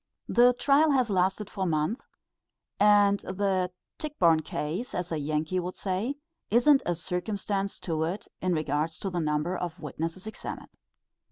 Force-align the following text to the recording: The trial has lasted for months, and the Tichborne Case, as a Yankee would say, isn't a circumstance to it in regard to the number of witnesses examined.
The 0.27 0.53
trial 0.55 0.89
has 0.93 1.11
lasted 1.11 1.47
for 1.47 1.67
months, 1.67 2.07
and 2.79 3.19
the 3.19 3.69
Tichborne 3.99 4.39
Case, 4.39 4.95
as 4.95 5.11
a 5.11 5.19
Yankee 5.19 5.59
would 5.59 5.75
say, 5.75 6.15
isn't 6.49 6.81
a 6.87 6.95
circumstance 6.95 7.77
to 7.81 8.01
it 8.05 8.27
in 8.41 8.53
regard 8.55 8.89
to 8.93 9.11
the 9.11 9.19
number 9.19 9.55
of 9.55 9.79
witnesses 9.79 10.25
examined. 10.25 10.75